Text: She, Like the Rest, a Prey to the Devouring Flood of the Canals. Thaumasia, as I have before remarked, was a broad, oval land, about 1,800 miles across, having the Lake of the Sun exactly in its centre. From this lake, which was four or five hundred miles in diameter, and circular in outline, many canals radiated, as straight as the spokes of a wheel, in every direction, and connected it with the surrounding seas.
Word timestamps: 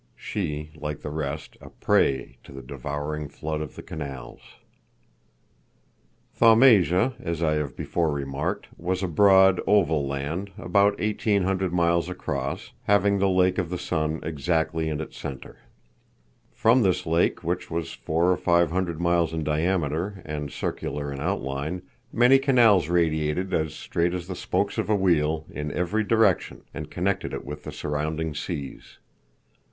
She, 0.17 0.71
Like 0.75 1.01
the 1.01 1.11
Rest, 1.11 1.57
a 1.61 1.69
Prey 1.69 2.39
to 2.43 2.51
the 2.51 2.63
Devouring 2.63 3.27
Flood 3.29 3.61
of 3.61 3.75
the 3.75 3.83
Canals. 3.83 4.39
Thaumasia, 6.35 7.13
as 7.19 7.43
I 7.43 7.53
have 7.53 7.75
before 7.77 8.09
remarked, 8.11 8.65
was 8.79 9.03
a 9.03 9.07
broad, 9.07 9.61
oval 9.67 10.07
land, 10.07 10.49
about 10.57 10.99
1,800 10.99 11.71
miles 11.71 12.09
across, 12.09 12.71
having 12.85 13.19
the 13.19 13.29
Lake 13.29 13.59
of 13.59 13.69
the 13.69 13.77
Sun 13.77 14.21
exactly 14.23 14.89
in 14.89 14.99
its 14.99 15.19
centre. 15.19 15.59
From 16.51 16.81
this 16.81 17.05
lake, 17.05 17.43
which 17.43 17.69
was 17.69 17.93
four 17.93 18.31
or 18.31 18.37
five 18.37 18.71
hundred 18.71 18.99
miles 18.99 19.31
in 19.33 19.43
diameter, 19.43 20.23
and 20.25 20.51
circular 20.51 21.13
in 21.13 21.19
outline, 21.19 21.83
many 22.11 22.39
canals 22.39 22.89
radiated, 22.89 23.53
as 23.53 23.75
straight 23.75 24.15
as 24.15 24.25
the 24.25 24.33
spokes 24.35 24.79
of 24.79 24.89
a 24.89 24.95
wheel, 24.95 25.45
in 25.51 25.71
every 25.71 26.03
direction, 26.03 26.63
and 26.73 26.89
connected 26.89 27.33
it 27.35 27.45
with 27.45 27.65
the 27.65 27.71
surrounding 27.71 28.33
seas. 28.33 28.97